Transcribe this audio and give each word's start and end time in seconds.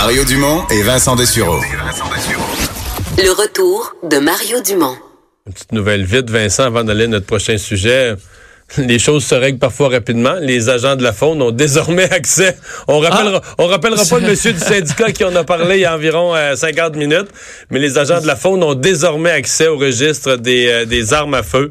Mario 0.00 0.24
Dumont 0.24 0.64
et 0.70 0.82
Vincent 0.82 1.16
Dessureau. 1.16 1.58
Le 3.16 3.32
retour 3.32 3.96
de 4.04 4.18
Mario 4.18 4.60
Dumont. 4.60 4.96
Une 5.44 5.52
petite 5.52 5.72
nouvelle 5.72 6.04
vite, 6.04 6.30
Vincent, 6.30 6.62
avant 6.62 6.84
d'aller 6.84 7.04
à 7.04 7.08
notre 7.08 7.26
prochain 7.26 7.58
sujet 7.58 8.14
les 8.78 8.98
choses 8.98 9.24
se 9.24 9.34
règlent 9.34 9.58
parfois 9.58 9.88
rapidement. 9.88 10.34
Les 10.40 10.68
agents 10.68 10.96
de 10.96 11.02
la 11.02 11.12
faune 11.12 11.40
ont 11.40 11.50
désormais 11.50 12.10
accès. 12.12 12.56
On 12.86 12.98
rappellera, 12.98 13.40
ah! 13.42 13.54
on 13.58 13.66
rappellera 13.66 14.04
pas 14.04 14.18
le 14.18 14.26
monsieur 14.30 14.52
du 14.52 14.58
syndicat 14.58 15.12
qui 15.12 15.24
en 15.24 15.34
a 15.36 15.44
parlé 15.44 15.76
il 15.76 15.80
y 15.80 15.84
a 15.84 15.94
environ 15.94 16.34
50 16.54 16.94
euh, 16.94 16.98
minutes, 16.98 17.28
mais 17.70 17.78
les 17.78 17.96
agents 17.98 18.20
de 18.20 18.26
la 18.26 18.36
faune 18.36 18.62
ont 18.62 18.74
désormais 18.74 19.30
accès 19.30 19.68
au 19.68 19.78
registre 19.78 20.36
des, 20.36 20.68
euh, 20.68 20.84
des 20.84 21.14
armes 21.14 21.34
à 21.34 21.42
feu. 21.42 21.70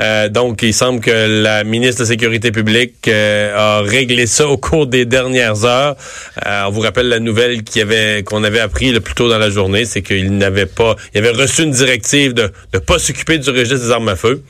Euh, 0.00 0.28
donc, 0.28 0.62
il 0.62 0.72
semble 0.72 1.00
que 1.00 1.42
la 1.42 1.64
ministre 1.64 1.98
de 1.98 2.04
la 2.04 2.08
Sécurité 2.08 2.50
publique 2.50 3.08
a 3.08 3.80
réglé 3.80 4.26
ça 4.26 4.48
au 4.48 4.56
cours 4.56 4.86
des 4.86 5.04
dernières 5.04 5.64
heures. 5.64 5.96
on 6.46 6.70
vous 6.70 6.80
rappelle 6.80 7.08
la 7.08 7.20
nouvelle 7.20 7.62
qu'on 7.62 7.80
avait, 7.80 8.22
qu'on 8.22 8.44
avait 8.44 8.60
appris 8.60 8.90
le 8.90 9.00
plus 9.00 9.14
tôt 9.14 9.28
dans 9.28 9.38
la 9.38 9.50
journée, 9.50 9.84
c'est 9.84 10.02
qu'il 10.02 10.36
n'avait 10.36 10.66
pas, 10.66 10.96
il 11.14 11.18
avait 11.18 11.30
reçu 11.30 11.62
une 11.62 11.70
directive 11.70 12.32
de 12.32 12.50
ne 12.72 12.78
pas 12.78 12.98
s'occuper 12.98 13.38
du 13.38 13.50
registre 13.50 13.84
des 13.84 13.90
armes 13.92 14.08
à 14.08 14.16
feu. 14.16 14.42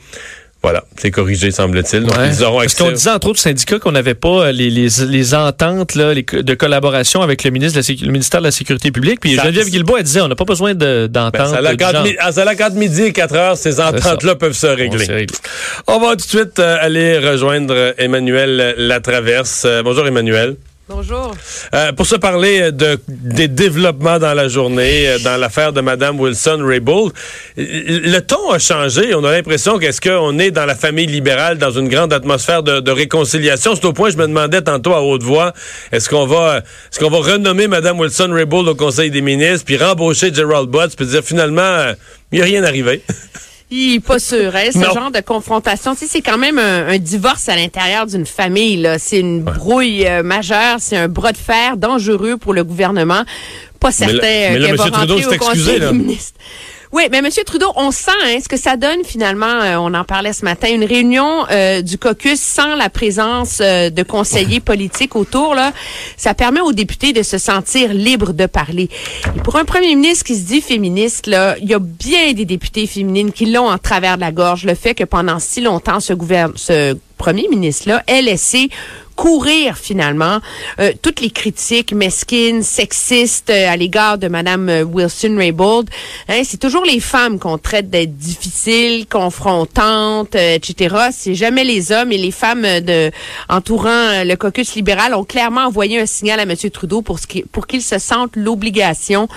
Voilà, 0.61 0.83
c'est 0.97 1.09
corrigé, 1.09 1.51
semble-t-il. 1.51 2.03
Donc, 2.03 2.17
ils 2.29 2.43
auront 2.43 2.59
Parce 2.59 2.75
qu'on 2.75 2.91
disait, 2.91 3.11
entre 3.11 3.29
autres, 3.29 3.39
syndicats 3.39 3.79
qu'on 3.79 3.93
n'avait 3.93 4.13
pas 4.13 4.47
euh, 4.47 4.51
les, 4.51 4.69
les, 4.69 4.89
les 5.07 5.33
ententes 5.33 5.95
là, 5.95 6.13
les, 6.13 6.23
de 6.23 6.53
collaboration 6.53 7.21
avec 7.21 7.45
le, 7.45 7.51
ministre 7.51 7.79
de 7.79 7.85
la, 7.87 8.05
le 8.05 8.11
ministère 8.11 8.41
de 8.41 8.45
la 8.47 8.51
Sécurité 8.51 8.91
publique. 8.91 9.21
Puis 9.21 9.35
Geneviève 9.35 9.69
Guilbault, 9.69 9.95
elle 9.95 10.03
disait, 10.03 10.19
on 10.19 10.27
n'a 10.27 10.35
pas 10.35 10.43
besoin 10.43 10.75
d'entente. 10.75 11.31
Ben, 11.31 11.45
ça, 11.47 11.61
la 12.43 12.55
quand 12.55 12.73
midi 12.75 13.03
et 13.03 13.13
4 13.13 13.35
heures, 13.35 13.57
ces 13.57 13.79
ententes-là 13.79 14.35
peuvent 14.35 14.51
se 14.51 14.67
régler. 14.67 15.27
On, 15.87 15.99
va 15.99 16.11
tout 16.11 16.15
de 16.17 16.21
suite 16.21 16.59
euh, 16.59 16.77
aller 16.81 17.17
rejoindre 17.19 17.93
Emmanuel 17.97 18.75
Latraverse. 18.77 19.63
Euh, 19.65 19.81
bonjour, 19.81 20.05
Emmanuel. 20.07 20.55
Bonjour. 20.89 21.35
Euh, 21.75 21.91
pour 21.91 22.07
se 22.07 22.15
parler 22.15 22.71
de, 22.71 22.99
des 23.07 23.47
développements 23.47 24.17
dans 24.17 24.33
la 24.33 24.47
journée, 24.47 25.07
euh, 25.07 25.19
dans 25.19 25.37
l'affaire 25.37 25.71
de 25.71 25.81
Mme 25.81 26.19
Wilson-Raybould, 26.19 27.13
le 27.57 28.19
ton 28.21 28.49
a 28.49 28.57
changé. 28.57 29.13
On 29.13 29.23
a 29.23 29.31
l'impression 29.31 29.77
qu'est-ce 29.77 30.01
qu'on 30.01 30.39
est 30.39 30.49
dans 30.49 30.65
la 30.65 30.73
famille 30.73 31.05
libérale, 31.05 31.59
dans 31.59 31.69
une 31.69 31.89
grande 31.89 32.11
atmosphère 32.11 32.63
de, 32.63 32.89
réconciliation. 32.89 33.75
C'est 33.75 33.85
au 33.85 33.93
point, 33.93 34.09
je 34.09 34.17
me 34.17 34.25
demandais 34.25 34.63
tantôt 34.63 34.95
à 34.95 35.03
haute 35.03 35.21
voix, 35.21 35.53
est-ce 35.91 36.09
qu'on 36.09 36.25
va, 36.25 36.57
est-ce 36.57 36.99
qu'on 36.99 37.11
va 37.11 37.19
renommer 37.19 37.67
Mme 37.67 37.99
Wilson-Raybould 37.99 38.67
au 38.67 38.73
Conseil 38.75 39.11
des 39.11 39.21
ministres, 39.21 39.65
puis 39.65 39.77
rembaucher 39.77 40.33
Gerald 40.33 40.71
Butts, 40.71 40.95
puis 40.97 41.05
dire 41.05 41.23
finalement, 41.23 41.61
euh, 41.61 41.93
il 42.31 42.37
n'y 42.37 42.41
a 42.41 42.45
rien 42.45 42.63
arrivé? 42.63 43.03
Il 43.71 44.01
pas 44.01 44.17
sûr, 44.17 44.55
hein, 44.55 44.71
ce 44.73 44.79
genre 44.79 45.11
de 45.11 45.19
confrontation. 45.19 45.93
Tu 45.93 45.99
sais, 45.99 46.07
c'est 46.07 46.21
quand 46.21 46.39
même 46.39 46.57
un, 46.57 46.97
divorce 46.97 47.49
à 47.49 47.55
l'intérieur 47.55 48.07
d'une 48.07 48.25
famille. 48.25 48.77
Là. 48.77 48.97
C'est 48.97 49.19
une 49.19 49.43
brouille 49.43 50.07
euh, 50.07 50.23
majeure, 50.23 50.77
c'est 50.79 50.97
un 50.97 51.07
bras 51.07 51.31
de 51.31 51.37
fer 51.37 51.77
dangereux 51.77 52.37
pour 52.37 52.53
le 52.53 52.63
gouvernement. 52.63 53.23
Pas 53.79 53.91
certain 53.91 54.17
qu'elle 54.17 54.75
va 54.75 54.83
rentrer 54.85 55.25
au 55.25 55.37
Conseil 55.37 55.79
des 55.79 55.91
ministres. 55.91 56.39
Oui, 56.91 57.03
mais 57.11 57.21
Monsieur 57.21 57.43
Trudeau, 57.43 57.71
on 57.75 57.91
sent 57.91 58.09
hein, 58.25 58.39
ce 58.41 58.49
que 58.49 58.57
ça 58.57 58.75
donne 58.75 59.03
finalement. 59.03 59.45
Euh, 59.45 59.75
on 59.77 59.93
en 59.93 60.03
parlait 60.03 60.33
ce 60.33 60.43
matin, 60.43 60.69
une 60.73 60.83
réunion 60.83 61.45
euh, 61.51 61.83
du 61.83 61.99
caucus 61.99 62.39
sans 62.39 62.75
la 62.75 62.89
présence 62.89 63.59
euh, 63.61 63.91
de 63.91 64.01
conseillers 64.01 64.59
politiques 64.59 65.15
autour. 65.15 65.53
Là, 65.53 65.71
ça 66.17 66.33
permet 66.33 66.61
aux 66.61 66.73
députés 66.73 67.13
de 67.13 67.21
se 67.21 67.37
sentir 67.37 67.93
libres 67.93 68.33
de 68.33 68.47
parler. 68.47 68.89
Pour 69.43 69.57
un 69.57 69.65
premier 69.65 69.93
ministre 69.93 70.25
qui 70.25 70.35
se 70.35 70.47
dit 70.47 70.61
féministe, 70.61 71.27
il 71.27 71.69
y 71.69 71.75
a 71.75 71.79
bien 71.79 72.33
des 72.33 72.45
députés 72.45 72.87
féminines 72.87 73.31
qui 73.31 73.45
l'ont 73.45 73.69
en 73.69 73.77
travers 73.77 74.15
de 74.15 74.21
la 74.21 74.31
gorge. 74.31 74.65
Le 74.65 74.73
fait 74.73 74.95
que 74.95 75.03
pendant 75.03 75.37
si 75.37 75.61
longtemps 75.61 75.99
ce 75.99 76.13
ce 76.55 76.97
premier 77.19 77.47
ministre-là 77.49 78.01
ait 78.07 78.23
laissé 78.23 78.69
courir 79.19 79.77
finalement 79.77 80.39
euh, 80.79 80.93
toutes 81.01 81.19
les 81.19 81.29
critiques 81.29 81.91
mesquines, 81.91 82.63
sexistes 82.63 83.49
euh, 83.49 83.69
à 83.69 83.75
l'égard 83.75 84.17
de 84.17 84.29
Madame 84.29 84.69
euh, 84.69 84.83
Wilson 84.83 85.35
Raybould. 85.37 85.89
Hein, 86.29 86.43
c'est 86.45 86.57
toujours 86.57 86.85
les 86.85 87.01
femmes 87.01 87.37
qu'on 87.37 87.57
traite 87.57 87.89
d'être 87.89 88.15
difficiles, 88.15 89.07
confrontantes, 89.07 90.35
etc. 90.35 90.95
C'est 91.11 91.35
jamais 91.35 91.65
les 91.65 91.91
hommes 91.91 92.13
et 92.13 92.17
les 92.17 92.31
femmes 92.31 92.61
de 92.61 93.11
entourant 93.49 94.23
le 94.23 94.35
caucus 94.35 94.75
libéral 94.75 95.13
ont 95.13 95.25
clairement 95.25 95.65
envoyé 95.65 95.99
un 95.99 96.05
signal 96.05 96.39
à 96.39 96.45
Monsieur 96.45 96.69
Trudeau 96.69 97.01
pour 97.01 97.19
ce 97.19 97.27
qui, 97.27 97.41
pour 97.41 97.67
qu'il 97.67 97.81
se 97.81 97.99
sente 97.99 98.37
l'obligation 98.37 99.27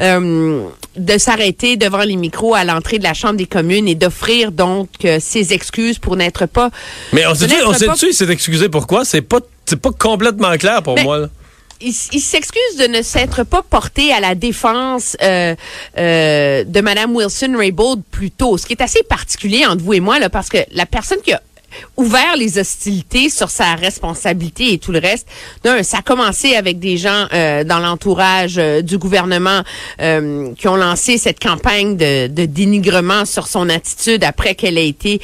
de 0.00 1.18
s'arrêter 1.18 1.76
devant 1.76 2.02
les 2.02 2.16
micros 2.16 2.54
à 2.54 2.64
l'entrée 2.64 2.98
de 2.98 3.04
la 3.04 3.14
Chambre 3.14 3.36
des 3.36 3.46
communes 3.46 3.86
et 3.86 3.94
d'offrir 3.94 4.50
donc 4.50 4.88
ses 5.20 5.52
excuses 5.52 5.98
pour 5.98 6.16
n'être 6.16 6.46
pas. 6.46 6.70
Mais 7.12 7.24
on 7.26 7.34
sait-tu, 7.34 7.54
on 7.64 7.72
sait-tu, 7.72 8.06
il 8.08 8.14
s'est 8.14 8.30
excusé 8.30 8.68
pourquoi? 8.68 9.04
C'est 9.04 9.27
pas, 9.28 9.40
c'est 9.66 9.80
pas 9.80 9.92
complètement 9.92 10.56
clair 10.56 10.82
pour 10.82 10.98
moi. 11.00 11.18
Là. 11.18 11.28
Il, 11.80 11.92
s'excuse 11.92 12.76
de 12.80 12.86
ne 12.88 13.02
s'être 13.02 13.44
pas 13.44 13.62
porté 13.62 14.12
à 14.12 14.18
la 14.18 14.34
défense 14.34 15.16
euh, 15.22 15.54
euh, 15.96 16.64
de 16.64 16.80
Madame 16.80 17.14
Wilson 17.14 17.54
Raybould 17.56 18.02
plus 18.10 18.32
tôt, 18.32 18.58
ce 18.58 18.66
qui 18.66 18.72
est 18.72 18.82
assez 18.82 19.04
particulier 19.04 19.64
entre 19.64 19.84
vous 19.84 19.94
et 19.94 20.00
moi 20.00 20.18
là, 20.18 20.28
parce 20.28 20.48
que 20.48 20.58
la 20.72 20.86
personne 20.86 21.20
qui 21.20 21.32
a 21.32 21.40
ouvert 21.96 22.36
les 22.36 22.58
hostilités 22.58 23.28
sur 23.28 23.50
sa 23.50 23.74
responsabilité 23.74 24.72
et 24.72 24.78
tout 24.78 24.92
le 24.92 24.98
reste. 24.98 25.28
Ça 25.82 25.98
a 25.98 26.02
commencé 26.02 26.54
avec 26.54 26.78
des 26.78 26.96
gens 26.96 27.26
euh, 27.32 27.64
dans 27.64 27.78
l'entourage 27.78 28.56
euh, 28.58 28.82
du 28.82 28.98
gouvernement 28.98 29.62
euh, 30.00 30.52
qui 30.56 30.68
ont 30.68 30.76
lancé 30.76 31.18
cette 31.18 31.40
campagne 31.40 31.96
de, 31.96 32.28
de, 32.28 32.44
dénigrement 32.46 33.24
sur 33.24 33.46
son 33.46 33.68
attitude 33.68 34.24
après 34.24 34.54
qu'elle 34.54 34.78
ait 34.78 34.88
été 34.88 35.20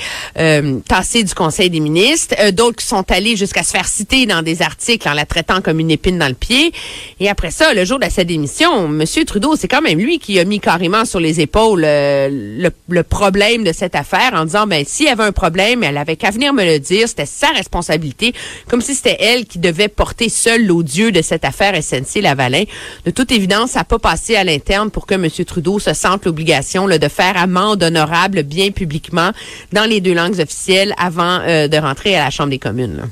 tassée 0.89 1.23
du 1.23 1.35
Conseil 1.35 1.71
des 1.71 1.81
ministres. 1.81 2.35
D'autres 2.53 2.77
qui 2.77 2.87
sont 2.87 3.05
allés 3.11 3.37
jusqu'à 3.37 3.63
se 3.63 3.71
faire 3.71 3.87
citer 3.87 4.27
dans 4.27 4.43
des 4.43 4.63
articles 4.63 5.09
en 5.09 5.13
la 5.13 5.27
traitant 5.27 5.61
comme 5.61 5.81
une 5.81 5.91
épine 5.91 6.19
dans 6.19 6.29
le 6.29 6.35
pied. 6.35 6.73
Et 7.21 7.29
après 7.29 7.51
ça, 7.51 7.73
le 7.73 7.85
jour 7.85 7.99
de 7.99 8.09
sa 8.11 8.25
démission, 8.25 8.87
M. 8.87 9.05
Trudeau, 9.25 9.57
c'est 9.57 9.69
quand 9.69 9.83
même 9.83 9.99
lui 9.99 10.19
qui 10.19 10.39
a 10.39 10.45
mis 10.45 10.61
carrément 10.61 11.05
sur 11.05 11.21
les 11.21 11.41
épaules 11.41 11.83
le, 11.83 12.71
le, 12.89 13.03
problème 13.03 13.65
de 13.65 13.73
cette 13.73 13.95
affaire 13.95 14.33
en 14.35 14.45
disant, 14.45 14.67
ben 14.67 14.85
s'il 14.87 15.07
y 15.07 15.09
avait 15.09 15.25
un 15.25 15.33
problème, 15.33 15.83
elle 15.83 15.97
avait 15.97 16.17
qu'à 16.17 16.31
venir 16.35 16.53
me 16.53 16.65
le 16.65 16.79
dire, 16.79 17.09
c'était 17.09 17.27
sa 17.27 17.49
responsabilité, 17.49 18.35
comme 18.69 18.81
si 18.81 18.95
c'était 18.95 19.17
elle 19.21 19.47
qui 19.47 19.59
devait 19.59 19.89
porter 19.89 20.29
seule 20.29 20.67
l'odieux 20.67 21.13
de 21.13 21.23
cette 21.23 21.45
affaire 21.45 21.75
SNC-Lavalin. 21.75 22.65
De 23.05 23.11
toute 23.11 23.33
évidence, 23.33 23.73
ça 23.73 23.81
n'a 23.81 23.85
pas 23.85 23.99
passé 23.99 24.37
à 24.37 24.45
l'interne 24.45 24.91
pour 24.91 25.07
que 25.07 25.15
M. 25.15 25.29
Trudeau 25.47 25.79
se 25.79 25.95
sente 25.95 26.27
l'obligation 26.27 26.87
de 26.87 27.09
faire 27.09 27.37
amende 27.37 27.83
honorable 27.83 28.43
bien 28.43 28.71
publiquement 28.71 29.31
dans 29.73 29.89
les 29.89 30.01
deux 30.01 30.15
langues 30.15 30.41
officielles 30.41 30.95
avant 30.99 31.41
euh, 31.41 31.69
de 31.69 31.77
rentrer 31.77 32.17
à 32.17 32.25
la 32.25 32.31
Chambre 32.31 32.51
des 32.51 32.59
communes. 32.59 33.09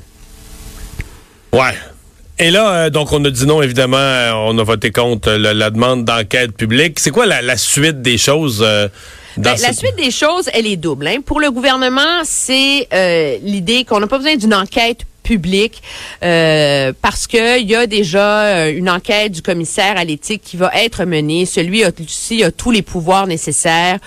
Ouais. 1.51 1.73
Et 2.39 2.49
là, 2.49 2.73
euh, 2.73 2.89
donc, 2.89 3.11
on 3.11 3.23
a 3.25 3.29
dit 3.29 3.45
non, 3.45 3.61
évidemment, 3.61 3.97
euh, 3.97 4.31
on 4.33 4.57
a 4.57 4.63
voté 4.63 4.91
contre 4.91 5.31
la, 5.31 5.69
demande 5.69 6.05
d'enquête 6.05 6.57
publique. 6.57 6.99
C'est 6.99 7.11
quoi 7.11 7.25
la, 7.25 7.57
suite 7.57 8.01
des 8.01 8.17
choses? 8.17 8.65
Ben, 9.37 9.55
la 9.61 9.73
suite 9.73 9.95
des 9.95 10.11
choses, 10.11 10.49
elle 10.53 10.67
est 10.67 10.75
double. 10.75 11.07
Hein. 11.07 11.21
Pour 11.25 11.39
le 11.39 11.49
gouvernement, 11.51 12.21
c'est 12.23 12.87
euh, 12.93 13.37
l'idée 13.41 13.83
qu'on 13.83 13.99
n'a 13.99 14.07
pas 14.07 14.17
besoin 14.17 14.35
d'une 14.35 14.53
enquête 14.53 15.05
publique 15.23 15.81
euh, 16.21 16.91
parce 17.01 17.27
que 17.27 17.59
il 17.59 17.69
y 17.69 17.75
a 17.75 17.87
déjà 17.87 18.43
euh, 18.43 18.77
une 18.77 18.89
enquête 18.89 19.31
du 19.31 19.41
commissaire 19.41 19.97
à 19.97 20.03
l'éthique 20.03 20.41
qui 20.43 20.57
va 20.57 20.71
être 20.75 21.05
menée. 21.05 21.45
Celui 21.45 21.83
ci 22.07 22.43
a 22.43 22.51
tous 22.51 22.71
les 22.71 22.81
pouvoirs 22.81 23.25
nécessaires 23.25 23.99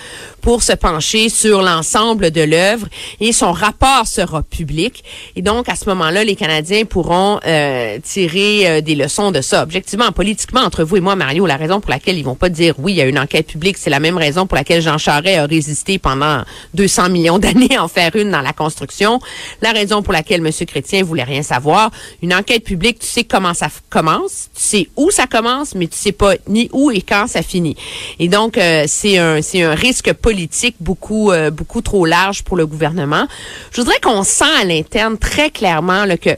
pour 0.47 0.63
se 0.63 0.75
pencher 0.75 1.29
sur 1.29 1.61
l'ensemble 1.61 2.31
de 2.31 2.41
l'œuvre 2.41 2.87
et 3.19 3.33
son 3.33 3.51
rapport 3.51 4.07
sera 4.07 4.45
public. 4.45 5.03
Et 5.35 5.43
donc, 5.43 5.69
à 5.69 5.75
ce 5.75 5.87
moment-là, 5.87 6.23
les 6.23 6.37
Canadiens 6.37 6.85
pourront 6.85 7.41
euh, 7.45 7.99
tirer 8.01 8.69
euh, 8.69 8.81
des 8.81 8.95
leçons 8.95 9.33
de 9.33 9.41
ça. 9.41 9.65
Objectivement, 9.65 10.13
politiquement, 10.13 10.61
entre 10.61 10.85
vous 10.85 10.99
et 10.99 11.01
moi, 11.01 11.17
Mario, 11.17 11.47
la 11.47 11.57
raison 11.57 11.81
pour 11.81 11.91
laquelle 11.91 12.17
ils 12.17 12.25
vont 12.25 12.37
pas 12.37 12.49
dire 12.49 12.77
oui, 12.79 12.93
il 12.93 12.99
y 12.99 13.01
a 13.01 13.07
une 13.07 13.19
enquête 13.19 13.49
publique, 13.49 13.77
c'est 13.77 13.91
la 13.91 13.99
même 13.99 14.17
raison 14.17 14.47
pour 14.47 14.55
laquelle 14.55 14.81
Jean 14.81 14.99
Charest 14.99 15.37
a 15.37 15.47
résisté 15.47 15.99
pendant 15.99 16.45
200 16.75 17.09
millions 17.09 17.41
d'années 17.41 17.75
à 17.75 17.83
en 17.83 17.89
faire 17.89 18.15
une 18.15 18.31
dans 18.31 18.41
la 18.41 18.53
construction. 18.53 19.19
La 19.63 19.73
raison 19.73 20.01
pour 20.01 20.13
laquelle 20.13 20.47
M. 20.47 20.53
Chrétien 20.65 21.03
voulait 21.03 21.25
rien 21.25 21.43
savoir. 21.43 21.91
Une 22.23 22.33
enquête 22.33 22.63
publique, 22.63 23.01
tu 23.01 23.09
sais 23.09 23.25
comment 23.25 23.53
ça 23.53 23.67
commence, 23.91 24.49
tu 24.55 24.63
sais 24.63 24.89
où 24.95 25.11
ça 25.11 25.27
commence, 25.27 25.75
mais 25.75 25.89
tu 25.89 25.99
sais 25.99 26.13
pas 26.13 26.35
ni 26.47 26.69
où 26.73 26.93
et 26.93 27.01
quand 27.01 27.27
ça 27.27 27.43
finit. 27.43 27.75
Et 28.21 28.29
donc, 28.29 28.57
euh, 28.59 28.85
c'est 28.87 29.19
un, 29.19 29.43
c'est 29.43 29.63
un 29.63 29.75
risque 29.75 30.13
politique 30.13 30.36
politique 30.37 30.77
beaucoup 30.81 31.33
euh, 31.33 31.51
beaucoup 31.51 31.81
trop 31.81 32.05
large 32.05 32.43
pour 32.43 32.59
le 32.59 32.67
gouvernement. 32.67 33.27
Je 33.73 33.81
voudrais 33.81 33.99
qu'on 34.01 34.23
sent 34.23 34.55
à 34.61 34.65
l'interne 34.65 35.17
très 35.17 35.51
clairement 35.51 36.05
que 36.21 36.37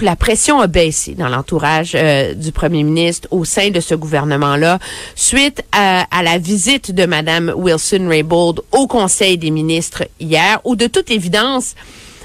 la 0.00 0.16
pression 0.16 0.60
a 0.60 0.66
baissé 0.66 1.14
dans 1.14 1.28
l'entourage 1.28 1.92
euh, 1.94 2.32
du 2.32 2.52
premier 2.52 2.82
ministre 2.82 3.28
au 3.30 3.44
sein 3.44 3.68
de 3.68 3.80
ce 3.80 3.94
gouvernement-là 3.94 4.78
suite 5.14 5.62
à, 5.72 6.06
la 6.22 6.38
visite 6.38 6.90
de 6.90 7.04
Mme 7.04 7.52
Wilson-Raybould 7.54 8.62
au 8.72 8.86
Conseil 8.86 9.36
des 9.36 9.50
ministres 9.50 10.04
hier, 10.18 10.58
où 10.64 10.74
de 10.74 10.86
toute 10.86 11.10
évidence, 11.10 11.74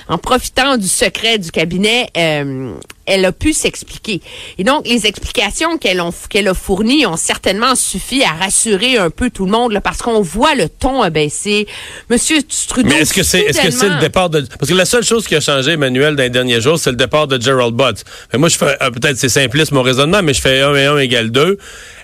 en 0.07 0.18
profitant 0.18 0.78
du 0.78 0.88
secret 0.88 1.38
du 1.38 1.52
cabinet, 1.52 2.07
euh, 2.16 2.75
elle 3.06 3.25
a 3.25 3.31
pu 3.31 3.54
s'expliquer. 3.54 4.22
Et 4.57 4.63
donc, 4.63 4.88
les 4.88 5.06
explications 5.06 5.78
qu'elle 5.78 6.00
a 6.00 6.54
fournies 6.54 7.06
ont 7.06 7.18
certainement 7.18 7.75
suffi 7.75 8.24
à 8.24 8.31
rassurer 8.31 8.98
un 8.98 9.10
peu 9.10 9.30
tout 9.30 9.46
le 9.46 9.52
monde, 9.52 9.72
là, 9.72 9.81
parce 9.81 10.02
qu'on 10.02 10.22
voit 10.22 10.56
le 10.56 10.69
ton 10.69 11.02
a 11.02 11.10
baissé. 11.10 11.68
Monsieur 12.10 12.40
Trudeau. 12.68 12.90
Mais 12.90 13.02
est-ce 13.02 13.13
que 13.13 13.24
c'est 13.24 13.42
est-ce 13.42 13.62
que 13.62 13.72
c'est 13.72 13.90
le 13.90 14.00
départ 14.00 14.30
de 14.30 14.42
parce 14.42 14.69
que 14.69 14.78
la 14.78 14.86
seule 14.86 15.04
chose 15.04 15.28
qui 15.28 15.36
a 15.36 15.42
changé, 15.42 15.72
Emmanuel, 15.72 16.16
dans 16.16 16.24
les 16.24 16.30
derniers 16.30 16.62
jours, 16.62 16.80
c'est 16.80 16.92
le 16.92 16.96
départ 16.96 17.28
de 17.28 17.42
Gerald 17.42 17.74
Butts. 17.74 18.04
Mais 18.31 18.40
moi, 18.40 18.50
je 18.50 18.57
fais 18.57 18.78
euh, 18.81 18.90
peut-être 18.92 19.18
c'est 19.18 19.30
simpliste 19.30 19.72
mon 19.72 19.81
raisonnement, 19.81 20.22
mais 20.24 20.34
je 20.34 20.42
fais 20.42 20.62
1 20.62 20.75
et 20.75 20.86
1 20.86 20.98
égale 20.98 21.31
2. 21.31 21.57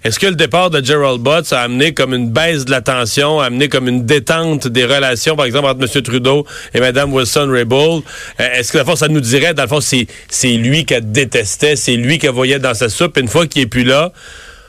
Est-ce 0.03 0.19
que 0.19 0.25
le 0.25 0.36
départ 0.36 0.71
de 0.71 0.83
Gerald 0.83 1.21
Butts 1.21 1.53
a 1.53 1.62
amené 1.62 1.94
comme 1.94 2.13
une 2.13 2.30
baisse 2.31 2.65
de 2.65 2.71
la 2.71 2.81
tension, 2.81 3.39
a 3.39 3.45
amené 3.45 3.69
comme 3.69 3.88
une 3.88 4.06
détente 4.06 4.68
des 4.68 4.86
relations, 4.86 5.36
par 5.36 5.45
exemple, 5.45 5.68
entre 5.68 5.83
M. 5.83 6.01
Trudeau 6.01 6.45
et 6.74 6.80
Mme 6.80 7.13
Wilson-Raybould? 7.13 8.03
Euh, 8.39 8.48
est-ce 8.53 8.71
que, 8.71 8.80
la 8.80 8.86
fois, 8.86 8.95
ça 8.95 9.07
nous 9.07 9.19
dirait, 9.19 9.53
dans 9.53 9.63
le 9.63 9.69
fond, 9.69 9.80
c'est, 9.80 10.07
lui 10.44 10.86
qu'elle 10.91 11.09
détestait, 11.09 11.77
c'est 11.77 11.95
lui 11.95 12.19
qu'elle 12.19 12.31
voyait 12.31 12.59
dans 12.59 12.73
sa 12.73 12.89
soupe, 12.89 13.17
une 13.17 13.29
fois 13.29 13.47
qu'il 13.47 13.61
est 13.61 13.65
plus 13.67 13.85
là, 13.85 14.11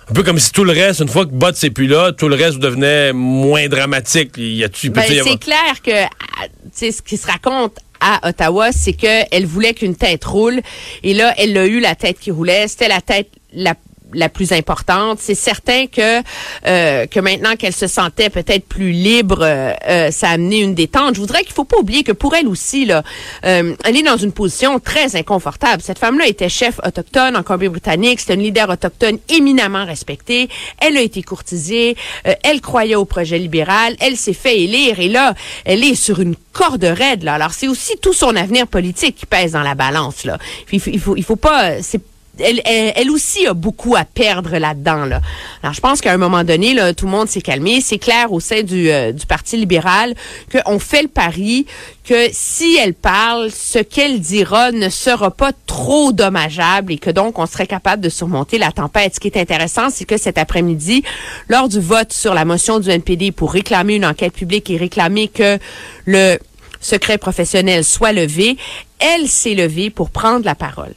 un 0.09 0.13
peu 0.15 0.23
comme 0.23 0.39
si 0.39 0.53
tout 0.53 0.63
le 0.63 0.71
reste, 0.71 1.01
une 1.01 1.09
fois 1.09 1.27
que 1.27 1.33
Butts 1.33 1.61
n'est 1.65 1.71
plus 1.71 1.89
là, 1.89 2.13
tout 2.13 2.29
le 2.29 2.37
reste 2.37 2.61
devenait 2.61 3.13
moins 3.13 3.67
dramatique. 3.67 4.31
Il 4.37 4.55
y 4.55 4.63
a, 4.63 4.69
ben, 4.69 5.03
c'est 5.09 5.41
clair 5.41 5.83
que 5.85 5.91
ah, 5.91 6.47
ce 6.73 7.03
qui 7.03 7.17
se 7.17 7.27
raconte 7.27 7.77
à 7.99 8.29
Ottawa, 8.29 8.71
c'est 8.71 8.93
qu'elle 8.93 9.47
voulait 9.47 9.75
qu'une 9.75 9.97
tête 9.97 10.25
roule. 10.25 10.61
Et 11.03 11.13
là, 11.13 11.35
elle 11.39 11.59
a 11.59 11.67
eu 11.67 11.81
la 11.81 11.97
tête 11.97 12.21
qui 12.21 12.31
roulait. 12.31 12.69
C'était 12.69 12.89
la 12.89 13.01
tête 13.01 13.29
la 13.53 13.75
la 14.15 14.29
plus 14.29 14.53
importante. 14.53 15.19
C'est 15.21 15.35
certain 15.35 15.87
que 15.87 16.23
euh, 16.67 17.07
que 17.07 17.21
maintenant 17.21 17.57
qu'elle 17.57 17.73
se 17.73 17.87
sentait 17.87 18.31
peut-être 18.31 18.67
plus 18.67 18.93
libre, 18.93 19.41
euh, 19.43 19.73
euh, 19.89 20.11
ça 20.11 20.29
a 20.29 20.33
amené 20.33 20.61
une 20.61 20.75
détente. 20.75 21.15
Je 21.15 21.21
voudrais 21.21 21.43
qu'il 21.43 21.53
faut 21.53 21.65
pas 21.65 21.79
oublier 21.79 22.03
que 22.03 22.13
pour 22.13 22.35
elle 22.35 22.49
aussi 22.49 22.85
là, 22.85 23.03
elle 23.43 23.77
est 23.85 24.03
dans 24.03 24.17
une 24.17 24.33
position 24.33 24.79
très 24.79 25.17
inconfortable. 25.17 25.83
Cette 25.83 25.99
femme-là 25.99 26.27
était 26.27 26.49
chef 26.49 26.81
autochtone 26.85 27.37
en 27.37 27.43
Colombie-Britannique, 27.43 28.21
c'était 28.21 28.35
une 28.35 28.43
leader 28.43 28.69
autochtone 28.69 29.19
éminemment 29.29 29.85
respectée. 29.85 30.49
Elle 30.79 30.97
a 30.97 31.01
été 31.01 31.23
courtisée, 31.23 31.97
elle 32.43 32.61
croyait 32.61 32.95
au 32.95 33.05
projet 33.05 33.39
libéral, 33.39 33.97
elle 34.01 34.17
s'est 34.17 34.33
fait 34.33 34.61
élire 34.61 35.01
et 35.01 35.09
là, 35.09 35.35
elle 35.65 35.85
est 35.85 35.95
sur 35.95 36.21
une 36.21 36.35
corde 36.53 36.85
raide 36.85 37.23
là. 37.23 37.35
Alors 37.35 37.53
c'est 37.53 37.69
aussi 37.69 37.97
tout 38.01 38.13
son 38.13 38.37
avenir 38.37 38.67
politique 38.67 39.17
qui 39.17 39.27
pèse 39.27 39.53
dans 39.53 39.63
la 39.63 39.75
balance 39.75 40.25
là. 40.25 40.39
Il 40.73 40.81
faut 40.81 40.91
il 40.91 41.01
faut, 41.01 41.17
il 41.17 41.25
faut 41.25 41.37
pas 41.37 41.83
c'est 41.83 42.01
elle, 42.39 43.11
aussi 43.11 43.47
a 43.47 43.55
beaucoup 43.55 43.95
à 43.97 44.05
perdre 44.05 44.57
là-dedans. 44.57 45.05
Là. 45.05 45.21
Alors, 45.63 45.75
je 45.75 45.81
pense 45.81 46.01
qu'à 46.01 46.13
un 46.13 46.17
moment 46.17 46.45
donné, 46.45 46.75
tout 46.97 47.07
le 47.07 47.11
monde 47.11 47.29
s'est 47.29 47.43
calmé. 47.43 47.81
C'est 47.81 47.99
clair 47.99 48.33
au 48.33 48.41
sein 48.41 48.63
du, 48.63 48.91
euh, 48.91 49.13
du 49.13 49.27
Parti 49.27 49.57
libéral 49.57 50.15
qu'on 50.51 50.79
fait 50.79 51.03
le 51.03 51.09
pari 51.09 51.67
que 52.05 52.29
si 52.33 52.77
elle 52.83 52.95
parle, 52.95 53.51
ce 53.51 53.79
qu'elle 53.79 54.21
dira 54.21 54.73
ne 54.73 54.89
sera 54.89 55.31
pas 55.31 55.53
trop 55.67 56.13
dommageable 56.13 56.93
et 56.93 56.99
que 56.99 57.11
donc 57.11 57.39
on 57.39 57.47
serait 57.47 57.67
capable 57.67 58.03
de 58.03 58.09
surmonter 58.09 58.59
la 58.59 58.73
tempête. 58.73 59.15
Ce 59.15 59.21
qui 59.21 59.29
est 59.29 59.37
intéressant, 59.39 59.89
c'est 59.91 60.05
que 60.05 60.17
cet 60.17 60.37
après-midi, 60.37 61.05
lors 61.49 61.69
du 61.69 61.81
vote 61.81 62.13
sur 62.13 62.35
la 62.35 62.45
motion 62.45 62.81
du 62.81 62.91
NPD 62.91 63.31
pour 63.31 63.53
réclamer 63.53 63.95
une 63.95 64.07
enquête 64.07 64.33
publique 64.33 64.69
et 64.71 64.77
réclamer 64.77 65.29
que 65.29 65.59
le 66.07 66.39
secret 66.83 67.17
professionnel 67.17 67.85
soit 67.85 68.13
levé, 68.13 68.59
elle 68.99 69.29
s'est 69.29 69.55
levée 69.55 69.91
pour 69.91 70.11
prendre 70.11 70.45
la 70.45 70.55
parole 70.55 70.95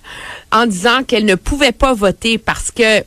en 0.52 0.66
disant 0.66 1.04
qu'elle 1.04 1.26
ne 1.26 1.36
pouvait 1.36 1.72
pas 1.72 1.94
voter 1.94 2.38
parce 2.38 2.72
que 2.72 3.04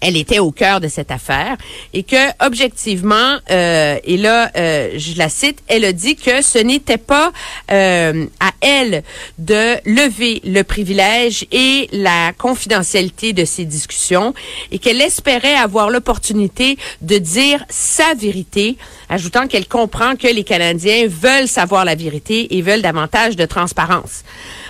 elle 0.00 0.16
était 0.16 0.38
au 0.38 0.50
cœur 0.50 0.80
de 0.80 0.88
cette 0.88 1.10
affaire 1.10 1.56
et 1.92 2.02
que 2.02 2.44
objectivement 2.44 3.38
euh, 3.50 3.98
et 4.04 4.16
là 4.16 4.50
euh, 4.56 4.90
je 4.96 5.16
la 5.16 5.28
cite 5.28 5.60
elle 5.68 5.84
a 5.84 5.92
dit 5.92 6.16
que 6.16 6.42
ce 6.42 6.58
n'était 6.58 6.98
pas 6.98 7.32
euh, 7.70 8.26
à 8.40 8.50
elle 8.60 9.02
de 9.38 9.76
lever 9.84 10.42
le 10.44 10.62
privilège 10.62 11.46
et 11.50 11.88
la 11.92 12.32
confidentialité 12.36 13.32
de 13.32 13.44
ces 13.44 13.64
discussions 13.64 14.34
et 14.70 14.78
qu'elle 14.78 15.00
espérait 15.00 15.54
avoir 15.54 15.90
l'opportunité 15.90 16.76
de 17.00 17.18
dire 17.18 17.64
sa 17.68 18.14
vérité 18.14 18.76
ajoutant 19.08 19.46
qu'elle 19.46 19.68
comprend 19.68 20.16
que 20.16 20.26
les 20.26 20.44
Canadiens 20.44 21.06
veulent 21.08 21.48
savoir 21.48 21.84
la 21.84 21.94
vérité 21.94 22.56
et 22.56 22.62
veulent 22.62 22.82
davantage 22.82 23.36
de 23.36 23.46
transparence. 23.46 24.24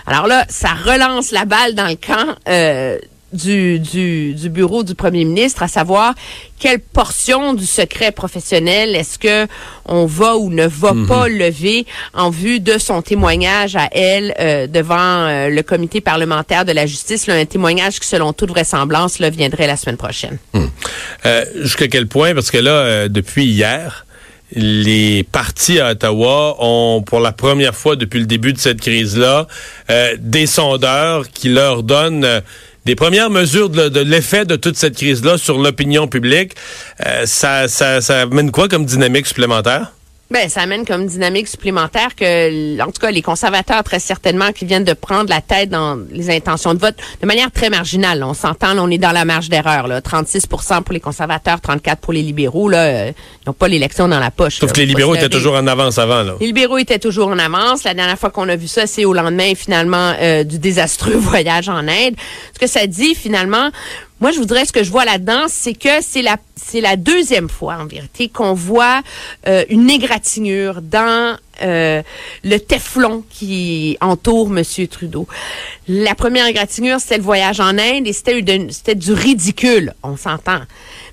Alors 0.06 0.26
là 0.26 0.44
ça 0.48 0.74
relance 0.74 1.32
la 1.32 1.44
balle 1.44 1.74
dans 1.74 1.88
le 1.88 1.96
camp 1.96 2.36
du, 3.32 3.80
du, 3.80 4.34
du, 4.34 4.48
bureau 4.48 4.84
du 4.84 4.94
premier 4.94 5.24
ministre, 5.24 5.62
à 5.62 5.68
savoir 5.68 6.14
quelle 6.58 6.78
portion 6.78 7.54
du 7.54 7.66
secret 7.66 8.12
professionnel 8.12 8.94
est-ce 8.94 9.18
que 9.18 9.46
on 9.84 10.06
va 10.06 10.36
ou 10.36 10.50
ne 10.50 10.66
va 10.66 10.92
mhm. 10.92 11.06
pas 11.06 11.28
lever 11.28 11.86
en 12.14 12.30
vue 12.30 12.60
de 12.60 12.78
son 12.78 13.02
témoignage 13.02 13.74
à 13.74 13.88
elle 13.92 14.34
euh, 14.38 14.66
devant 14.66 15.26
euh, 15.26 15.48
le 15.48 15.62
comité 15.62 16.00
parlementaire 16.00 16.64
de 16.64 16.72
la 16.72 16.86
justice, 16.86 17.26
là, 17.26 17.34
un 17.34 17.44
témoignage 17.44 17.98
qui, 17.98 18.06
selon 18.06 18.32
toute 18.32 18.50
vraisemblance, 18.50 19.18
là, 19.18 19.28
viendrait 19.28 19.66
la 19.66 19.76
semaine 19.76 19.96
prochaine. 19.96 20.38
Hmm. 20.54 20.66
Euh, 21.26 21.44
jusqu'à 21.56 21.88
quel 21.88 22.06
point, 22.06 22.32
parce 22.32 22.50
que 22.50 22.58
là, 22.58 23.08
depuis 23.08 23.44
hier, 23.44 24.06
les 24.52 25.24
partis 25.24 25.80
à 25.80 25.90
Ottawa 25.90 26.56
ont, 26.60 27.02
pour 27.02 27.18
la 27.18 27.32
première 27.32 27.74
fois 27.74 27.96
depuis 27.96 28.20
le 28.20 28.26
début 28.26 28.52
de 28.52 28.58
cette 28.58 28.80
crise-là, 28.80 29.48
des 30.18 30.46
sondeurs 30.46 31.28
qui 31.28 31.48
leur 31.48 31.82
donnent 31.82 32.42
des 32.86 32.94
premières 32.94 33.30
mesures 33.30 33.68
de, 33.68 34.00
l'effet 34.00 34.44
de 34.44 34.54
toute 34.54 34.76
cette 34.76 34.96
crise-là 34.96 35.38
sur 35.38 35.58
l'opinion 35.58 36.06
publique, 36.06 36.52
euh, 37.04 37.26
ça, 37.26 37.66
ça, 37.66 38.00
ça 38.00 38.26
mène 38.26 38.52
quoi 38.52 38.68
comme 38.68 38.86
dynamique 38.86 39.26
supplémentaire? 39.26 39.90
Ben, 40.28 40.48
ça 40.48 40.62
amène 40.62 40.84
comme 40.84 41.06
dynamique 41.06 41.46
supplémentaire 41.46 42.16
que, 42.16 42.80
en 42.82 42.86
tout 42.86 43.00
cas, 43.00 43.12
les 43.12 43.22
conservateurs, 43.22 43.84
très 43.84 44.00
certainement, 44.00 44.50
qui 44.50 44.64
viennent 44.64 44.84
de 44.84 44.92
prendre 44.92 45.30
la 45.30 45.40
tête 45.40 45.70
dans 45.70 45.96
les 46.10 46.30
intentions 46.30 46.74
de 46.74 46.80
vote 46.80 46.96
de 47.22 47.26
manière 47.26 47.52
très 47.52 47.70
marginale. 47.70 48.24
On 48.24 48.34
s'entend, 48.34 48.76
on 48.78 48.90
est 48.90 48.98
dans 48.98 49.12
la 49.12 49.24
marge 49.24 49.48
d'erreur. 49.48 49.86
Là. 49.86 50.00
36% 50.00 50.82
pour 50.82 50.92
les 50.92 50.98
conservateurs, 50.98 51.60
34 51.60 52.00
pour 52.00 52.12
les 52.12 52.22
libéraux. 52.22 52.68
Là, 52.68 52.84
euh, 52.86 53.12
ils 53.14 53.48
n'ont 53.48 53.52
pas 53.52 53.68
l'élection 53.68 54.08
dans 54.08 54.18
la 54.18 54.32
poche. 54.32 54.56
Sauf 54.56 54.72
que 54.72 54.80
les 54.80 54.86
libéraux 54.86 55.14
étaient 55.14 55.28
toujours 55.28 55.54
en 55.54 55.66
avance 55.68 55.96
avant. 55.98 56.24
Là. 56.24 56.34
Les 56.40 56.46
libéraux 56.48 56.78
étaient 56.78 56.98
toujours 56.98 57.28
en 57.28 57.38
avance. 57.38 57.84
La 57.84 57.94
dernière 57.94 58.18
fois 58.18 58.30
qu'on 58.30 58.48
a 58.48 58.56
vu 58.56 58.66
ça, 58.66 58.88
c'est 58.88 59.04
au 59.04 59.12
lendemain, 59.12 59.52
finalement, 59.54 60.12
euh, 60.20 60.42
du 60.42 60.58
désastreux 60.58 61.14
voyage 61.16 61.68
en 61.68 61.86
Inde. 61.86 62.16
Ce 62.52 62.58
que 62.58 62.66
ça 62.66 62.88
dit, 62.88 63.14
finalement, 63.14 63.70
moi, 64.20 64.30
je 64.30 64.38
voudrais 64.38 64.64
ce 64.64 64.72
que 64.72 64.82
je 64.82 64.90
vois 64.90 65.04
là-dedans, 65.04 65.44
c'est 65.48 65.74
que 65.74 66.00
c'est 66.00 66.22
la 66.22 66.38
c'est 66.56 66.80
la 66.80 66.96
deuxième 66.96 67.50
fois 67.50 67.76
en 67.76 67.86
vérité 67.86 68.28
qu'on 68.28 68.54
voit 68.54 69.02
euh, 69.46 69.64
une 69.68 69.90
égratignure 69.90 70.80
dans 70.80 71.36
euh, 71.62 72.02
le 72.42 72.58
téflon 72.58 73.24
qui 73.28 73.98
entoure 74.00 74.48
Monsieur 74.48 74.88
Trudeau. 74.88 75.28
La 75.86 76.14
première 76.14 76.46
égratignure, 76.46 76.98
c'était 76.98 77.18
le 77.18 77.22
voyage 77.22 77.60
en 77.60 77.78
Inde 77.78 78.06
et 78.06 78.12
c'était 78.14 78.94
du 78.94 79.12
ridicule, 79.12 79.92
on 80.02 80.16
s'entend. 80.16 80.62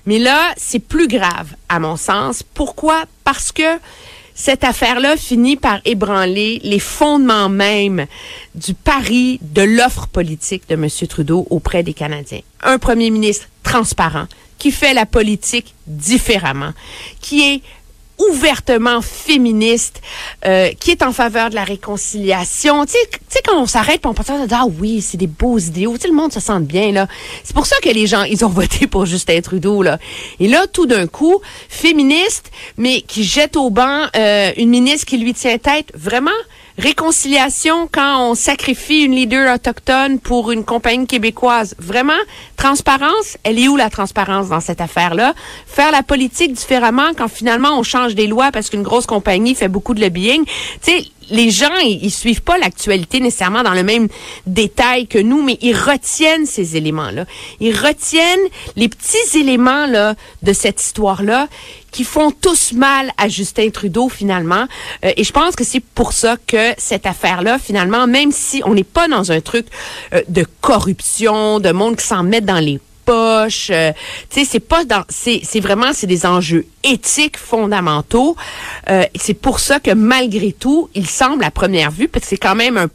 Mais 0.06 0.18
là, 0.18 0.54
c'est 0.56 0.80
plus 0.80 1.08
grave 1.08 1.54
à 1.68 1.78
mon 1.78 1.96
sens. 1.96 2.42
Pourquoi? 2.42 3.04
Parce 3.22 3.52
que 3.52 3.78
cette 4.34 4.64
affaire-là 4.64 5.16
finit 5.16 5.56
par 5.56 5.80
ébranler 5.84 6.60
les 6.64 6.80
fondements 6.80 7.48
même 7.48 8.06
du 8.54 8.74
pari 8.74 9.38
de 9.42 9.62
l'offre 9.62 10.08
politique 10.08 10.68
de 10.68 10.74
M. 10.74 10.88
Trudeau 11.08 11.46
auprès 11.50 11.84
des 11.84 11.94
Canadiens. 11.94 12.40
Un 12.62 12.78
premier 12.78 13.10
ministre 13.10 13.46
transparent, 13.62 14.26
qui 14.58 14.72
fait 14.72 14.92
la 14.92 15.06
politique 15.06 15.74
différemment, 15.86 16.72
qui 17.20 17.42
est 17.42 17.62
ouvertement 18.18 19.02
féministe, 19.02 20.00
euh, 20.44 20.70
qui 20.78 20.90
est 20.90 21.02
en 21.02 21.12
faveur 21.12 21.50
de 21.50 21.54
la 21.54 21.64
réconciliation. 21.64 22.86
Tu 22.86 22.92
sais, 23.28 23.42
quand 23.44 23.60
on 23.60 23.66
s'arrête, 23.66 24.06
on 24.06 24.14
pense 24.14 24.26
ah 24.30 24.66
oui, 24.80 25.00
c'est 25.00 25.16
des 25.16 25.26
beaux 25.26 25.58
idéaux. 25.58 25.94
Tu 25.94 26.02
sais, 26.02 26.08
le 26.08 26.14
monde 26.14 26.32
se 26.32 26.40
sent 26.40 26.60
bien 26.60 26.92
là. 26.92 27.08
C'est 27.42 27.54
pour 27.54 27.66
ça 27.66 27.76
que 27.82 27.88
les 27.88 28.06
gens, 28.06 28.22
ils 28.22 28.44
ont 28.44 28.48
voté 28.60 28.86
pour 28.86 29.06
Justin 29.06 29.40
Trudeau 29.40 29.82
là. 29.82 29.98
Et 30.40 30.48
là, 30.48 30.66
tout 30.66 30.86
d'un 30.86 31.06
coup, 31.06 31.40
féministe, 31.68 32.50
mais 32.76 33.00
qui 33.00 33.24
jette 33.24 33.56
au 33.56 33.70
banc 33.70 34.06
euh, 34.16 34.52
une 34.56 34.70
ministre 34.70 35.06
qui 35.06 35.18
lui 35.18 35.34
tient 35.34 35.58
tête, 35.58 35.92
vraiment 35.94 36.30
réconciliation 36.78 37.88
quand 37.90 38.30
on 38.30 38.34
sacrifie 38.34 39.02
une 39.02 39.14
leader 39.14 39.54
autochtone 39.54 40.18
pour 40.18 40.50
une 40.50 40.64
compagnie 40.64 41.06
québécoise. 41.06 41.74
Vraiment, 41.78 42.12
transparence, 42.56 43.38
elle 43.44 43.58
est 43.58 43.68
où 43.68 43.76
la 43.76 43.90
transparence 43.90 44.48
dans 44.48 44.60
cette 44.60 44.80
affaire-là? 44.80 45.34
Faire 45.66 45.92
la 45.92 46.02
politique 46.02 46.52
différemment 46.52 47.10
quand 47.16 47.28
finalement 47.28 47.78
on 47.78 47.82
change 47.82 48.14
des 48.14 48.26
lois 48.26 48.50
parce 48.52 48.70
qu'une 48.70 48.82
grosse 48.82 49.06
compagnie 49.06 49.54
fait 49.54 49.68
beaucoup 49.68 49.94
de 49.94 50.00
lobbying. 50.00 50.44
Tu 50.44 50.52
sais, 50.82 51.04
les 51.30 51.50
gens, 51.50 51.74
ils, 51.82 52.10
suivent 52.10 52.42
pas 52.42 52.58
l'actualité 52.58 53.20
nécessairement 53.20 53.62
dans 53.62 53.72
le 53.72 53.82
même 53.82 54.08
détail 54.46 55.06
que 55.06 55.18
nous, 55.18 55.42
mais 55.42 55.58
ils 55.62 55.76
retiennent 55.76 56.46
ces 56.46 56.76
éléments-là. 56.76 57.24
Ils 57.60 57.76
retiennent 57.76 58.46
les 58.76 58.88
petits 58.88 59.38
éléments 59.38 59.86
là 59.86 60.14
de 60.42 60.52
cette 60.52 60.82
histoire-là 60.82 61.48
qui 61.94 62.02
font 62.02 62.32
tous 62.32 62.72
mal 62.72 63.12
à 63.16 63.28
Justin 63.28 63.70
Trudeau 63.70 64.08
finalement. 64.08 64.66
Euh, 65.04 65.12
et 65.16 65.22
je 65.22 65.32
pense 65.32 65.54
que 65.54 65.62
c'est 65.62 65.78
pour 65.80 66.12
ça 66.12 66.36
que 66.44 66.72
cette 66.76 67.06
affaire-là, 67.06 67.60
finalement, 67.60 68.08
même 68.08 68.32
si 68.32 68.62
on 68.66 68.74
n'est 68.74 68.82
pas 68.82 69.06
dans 69.06 69.30
un 69.30 69.40
truc 69.40 69.66
euh, 70.12 70.20
de 70.28 70.44
corruption, 70.60 71.60
de 71.60 71.70
monde 71.70 71.96
qui 71.96 72.04
s'en 72.04 72.24
met 72.24 72.40
dans 72.40 72.58
les 72.58 72.80
poche. 73.04 73.70
Euh, 73.70 73.92
tu 74.30 74.40
sais, 74.40 74.46
c'est 74.50 74.60
pas 74.60 74.84
dans, 74.84 75.04
c'est, 75.08 75.40
c'est 75.44 75.60
vraiment, 75.60 75.92
c'est 75.92 76.06
des 76.06 76.26
enjeux 76.26 76.66
éthiques 76.82 77.36
fondamentaux. 77.36 78.36
Euh, 78.90 79.04
c'est 79.14 79.34
pour 79.34 79.60
ça 79.60 79.80
que 79.80 79.90
malgré 79.92 80.52
tout, 80.52 80.88
il 80.94 81.06
semble 81.06 81.44
à 81.44 81.50
première 81.50 81.90
vue, 81.90 82.08
parce 82.08 82.24
que 82.24 82.30
c'est 82.30 82.36
quand 82.36 82.54
même 82.54 82.76
un 82.76 82.88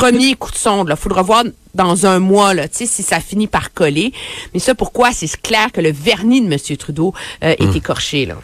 premier 0.00 0.34
coup 0.34 0.50
de 0.50 0.56
sonde. 0.56 0.88
Il 0.90 0.96
faudra 0.96 1.22
voir 1.22 1.44
dans 1.74 2.06
un 2.06 2.18
mois 2.18 2.54
là, 2.54 2.66
si 2.70 2.86
ça 2.86 3.20
finit 3.20 3.46
par 3.46 3.72
coller. 3.72 4.12
Mais 4.52 4.60
ça, 4.60 4.74
pourquoi? 4.74 5.12
C'est 5.12 5.40
clair 5.40 5.70
que 5.72 5.80
le 5.80 5.92
vernis 5.92 6.40
de 6.40 6.52
M. 6.52 6.76
Trudeau 6.76 7.14
euh, 7.44 7.54
est 7.58 7.64
hmm. 7.64 7.76
écorché. 7.76 8.26
Là. 8.26 8.36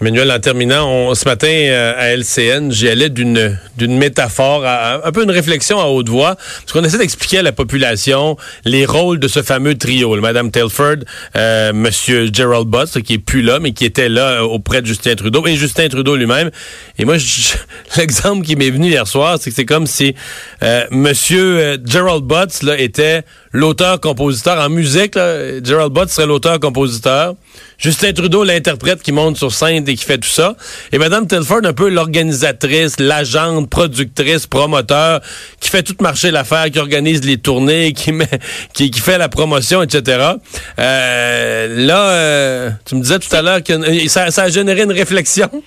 Emmanuel, 0.00 0.32
en 0.32 0.40
terminant, 0.40 0.90
on, 0.90 1.14
ce 1.14 1.24
matin 1.24 1.46
euh, 1.46 1.92
à 1.96 2.16
LCN, 2.16 2.72
j'y 2.72 2.88
allais 2.88 3.10
d'une 3.10 3.56
métaphore, 3.78 4.66
un 4.66 5.12
peu 5.12 5.22
une 5.22 5.30
réflexion 5.30 5.78
à 5.78 5.84
haute 5.84 6.08
voix, 6.08 6.34
parce 6.34 6.72
qu'on 6.72 6.82
essaie 6.82 6.98
d'expliquer 6.98 7.38
à 7.38 7.42
la 7.42 7.52
population 7.52 8.36
les 8.64 8.86
rôles 8.86 9.20
de 9.20 9.28
ce 9.28 9.40
fameux 9.40 9.78
trio, 9.78 10.16
le 10.16 10.20
Madame 10.20 10.50
Telford, 10.50 10.96
euh, 11.36 11.72
Monsieur 11.72 12.28
Gerald 12.32 12.66
Butts, 12.66 13.02
qui 13.02 13.14
est 13.14 13.18
plus 13.18 13.42
là, 13.42 13.60
mais 13.60 13.70
qui 13.70 13.84
était 13.84 14.08
là 14.08 14.30
euh, 14.30 14.40
auprès 14.40 14.82
de 14.82 14.86
Justin 14.88 15.14
Trudeau, 15.14 15.46
et 15.46 15.54
Justin 15.54 15.88
Trudeau 15.88 16.16
lui-même. 16.16 16.50
Et 16.98 17.04
moi, 17.04 17.14
l'exemple 17.96 18.44
qui 18.44 18.56
m'est 18.56 18.70
venu 18.70 18.88
hier 18.88 19.06
soir, 19.06 19.38
c'est 19.40 19.50
que 19.50 19.56
c'est 19.56 19.64
comme 19.64 19.86
si 19.86 20.16
euh, 20.64 20.86
Monsieur 20.90 21.78
Gerald 21.84 22.24
Butts 22.24 22.64
là, 22.64 22.76
était 22.80 23.22
l'auteur-compositeur 23.54 24.58
en 24.58 24.68
musique. 24.68 25.14
Là, 25.14 25.62
Gerald 25.62 25.92
Butts 25.92 26.10
serait 26.10 26.26
l'auteur-compositeur. 26.26 27.34
Justin 27.78 28.12
Trudeau, 28.12 28.44
l'interprète 28.44 29.00
qui 29.00 29.12
monte 29.12 29.36
sur 29.36 29.52
scène 29.52 29.88
et 29.88 29.94
qui 29.94 30.04
fait 30.04 30.18
tout 30.18 30.28
ça. 30.28 30.56
Et 30.92 30.98
Mme 30.98 31.26
Telford, 31.26 31.60
un 31.64 31.72
peu 31.72 31.88
l'organisatrice, 31.88 32.98
l'agente, 32.98 33.70
productrice, 33.70 34.46
promoteur, 34.46 35.20
qui 35.60 35.70
fait 35.70 35.82
tout 35.82 35.96
marcher 36.00 36.30
l'affaire, 36.30 36.70
qui 36.70 36.78
organise 36.78 37.24
les 37.24 37.38
tournées, 37.38 37.92
qui 37.92 38.12
met, 38.12 38.28
qui, 38.74 38.92
fait 38.92 39.18
la 39.18 39.28
promotion, 39.28 39.82
etc. 39.82 40.32
Euh, 40.78 41.86
là, 41.86 42.08
euh, 42.10 42.70
tu 42.84 42.96
me 42.96 43.02
disais 43.02 43.20
tout 43.20 43.34
à 43.34 43.42
l'heure 43.42 43.62
que 43.62 44.08
ça, 44.08 44.30
ça 44.30 44.42
a 44.42 44.48
généré 44.48 44.82
une 44.82 44.92
réflexion. 44.92 45.48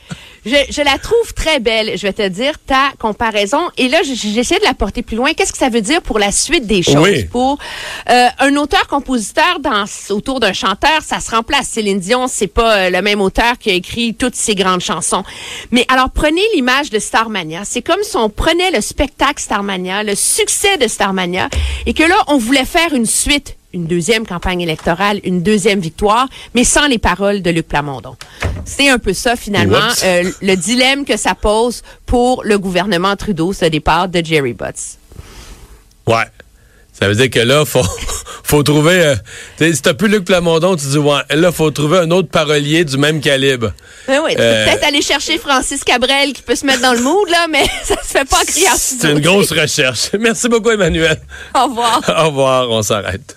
Je, 0.48 0.82
la 0.82 0.98
trouve 0.98 1.34
très 1.34 1.60
belle, 1.60 1.98
je 1.98 2.04
vais 2.04 2.14
te 2.14 2.28
dire, 2.28 2.54
ta 2.66 2.92
comparaison. 3.00 3.70
Et 3.78 3.90
là, 3.90 4.00
j'essaie 4.04 4.60
de 4.60 4.64
la 4.64 4.74
porter 4.74 5.02
plus 5.02 5.18
loin. 5.18 5.34
Qu'est-ce 5.34 5.52
que 5.52 5.58
ça 5.58 5.70
veut 5.70 5.82
dire 5.82 6.02
pour 6.02 6.20
la 6.20 6.32
suite 6.32 6.66
des 6.66 6.82
choses? 6.82 7.26
Pour 7.30 7.58
euh, 8.10 8.28
un 8.40 8.56
auteur-compositeur 8.56 9.60
dans 9.60 9.84
autour 10.10 10.40
d'un 10.40 10.54
chanteur, 10.54 11.02
ça 11.06 11.20
se 11.20 11.32
remplace. 11.32 11.68
Céline 11.68 12.00
Dion, 12.00 12.28
c'est 12.28 12.48
pas 12.48 12.78
euh, 12.78 12.90
le 12.90 13.02
même 13.02 13.20
auteur 13.20 13.58
qui 13.60 13.70
a 13.70 13.74
écrit 13.74 14.14
toutes 14.14 14.36
ses 14.36 14.56
grandes 14.56 14.82
chansons. 14.82 15.24
Mais 15.72 15.86
alors, 15.90 16.10
prenez 16.10 16.42
l'image 16.56 16.90
de 16.90 17.00
Starmania. 17.00 17.62
C'est 17.66 17.82
comme 17.82 18.04
si 18.04 18.16
on 18.16 18.30
prenait 18.30 18.72
le 18.72 18.82
spectacle 18.82 19.42
Starmania, 19.42 20.04
le 20.04 20.16
succès 20.16 20.78
de 20.78 20.88
Starmania, 20.88 21.50
et 21.86 21.94
que 21.94 22.04
là, 22.04 22.16
on 22.28 22.38
voulait 22.38 22.66
faire 22.66 22.94
une 22.94 23.06
suite 23.06 23.58
une 23.78 23.86
deuxième 23.86 24.26
campagne 24.26 24.62
électorale, 24.62 25.20
une 25.24 25.42
deuxième 25.42 25.80
victoire, 25.80 26.28
mais 26.54 26.64
sans 26.64 26.88
les 26.88 26.98
paroles 26.98 27.42
de 27.42 27.50
Luc 27.50 27.68
Plamondon. 27.68 28.16
C'est 28.66 28.90
un 28.90 29.00
peu 29.00 29.14
ça, 29.14 29.36
finalement, 29.36 29.90
euh, 30.04 30.30
le 30.42 30.56
dilemme 30.56 31.06
que 31.06 31.16
ça 31.16 31.36
pose 31.36 31.84
pour 32.06 32.44
le 32.44 32.58
gouvernement 32.60 33.16
Trudeau, 33.16 33.54
ce 33.54 33.66
départ 33.66 34.10
de 34.10 34.24
Jerry 34.24 34.54
Butts. 34.54 34.98
Ouais. 36.08 36.26
Ça 37.00 37.08
veut 37.08 37.16
dire 37.16 37.30
que 37.30 37.40
là, 37.40 37.64
faut, 37.64 37.84
faut 38.44 38.64
trouver. 38.64 39.04
Euh, 39.04 39.16
si 39.60 39.82
t'as 39.82 39.94
plus 39.94 40.08
Luc 40.08 40.26
Plamondon, 40.26 40.76
tu 40.76 40.88
dis 40.88 40.98
ouais. 40.98 41.22
Là, 41.30 41.52
faut 41.52 41.70
trouver 41.70 42.00
un 42.00 42.10
autre 42.10 42.30
parolier 42.30 42.84
du 42.86 42.98
même 42.98 43.22
calibre. 43.22 43.72
Ben 44.08 44.22
oui, 44.26 44.34
euh, 44.40 44.66
peut-être 44.66 44.84
aller 44.84 45.04
chercher 45.04 45.38
Francis 45.38 45.84
Cabrel 45.84 46.34
qui 46.34 46.42
peut 46.42 46.56
se 46.56 46.66
mettre 46.66 46.82
dans 46.82 46.94
le 46.94 47.02
mood 47.02 47.30
là, 47.30 47.46
mais 47.52 47.66
ça 47.84 48.02
se 48.02 48.08
fait 48.08 48.28
pas 48.28 48.44
crier 48.46 48.68
C'est 48.76 49.12
une 49.12 49.20
grosse 49.20 49.52
recherche. 49.52 50.10
Merci 50.20 50.50
beaucoup, 50.50 50.72
Emmanuel. 50.72 51.20
Au 51.56 51.66
revoir. 51.66 52.02
Au 52.24 52.28
revoir. 52.30 52.72
On 52.72 52.82
s'arrête. 52.82 53.37